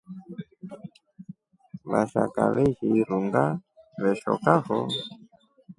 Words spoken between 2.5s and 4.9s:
veshi irunga veshokafo.